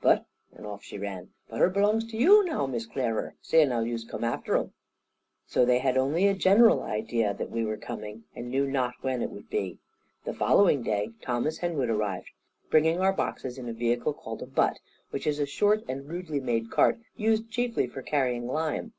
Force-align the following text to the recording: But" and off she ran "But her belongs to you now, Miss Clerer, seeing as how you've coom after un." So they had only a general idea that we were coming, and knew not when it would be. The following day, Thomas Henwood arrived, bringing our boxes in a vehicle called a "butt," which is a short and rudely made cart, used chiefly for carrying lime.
But" 0.00 0.24
and 0.54 0.64
off 0.64 0.82
she 0.82 0.96
ran 0.96 1.34
"But 1.50 1.60
her 1.60 1.68
belongs 1.68 2.06
to 2.06 2.16
you 2.16 2.46
now, 2.46 2.64
Miss 2.66 2.86
Clerer, 2.86 3.34
seeing 3.42 3.66
as 3.66 3.72
how 3.72 3.80
you've 3.80 4.08
coom 4.08 4.24
after 4.24 4.56
un." 4.56 4.72
So 5.46 5.66
they 5.66 5.80
had 5.80 5.98
only 5.98 6.26
a 6.26 6.32
general 6.32 6.82
idea 6.82 7.34
that 7.34 7.50
we 7.50 7.62
were 7.66 7.76
coming, 7.76 8.24
and 8.34 8.48
knew 8.50 8.66
not 8.66 8.94
when 9.02 9.20
it 9.20 9.28
would 9.30 9.50
be. 9.50 9.80
The 10.24 10.32
following 10.32 10.82
day, 10.82 11.10
Thomas 11.20 11.58
Henwood 11.58 11.90
arrived, 11.90 12.30
bringing 12.70 13.00
our 13.00 13.12
boxes 13.12 13.58
in 13.58 13.68
a 13.68 13.74
vehicle 13.74 14.14
called 14.14 14.40
a 14.40 14.46
"butt," 14.46 14.78
which 15.10 15.26
is 15.26 15.38
a 15.38 15.44
short 15.44 15.84
and 15.86 16.08
rudely 16.08 16.40
made 16.40 16.70
cart, 16.70 16.98
used 17.14 17.50
chiefly 17.50 17.86
for 17.86 18.00
carrying 18.00 18.46
lime. 18.46 18.94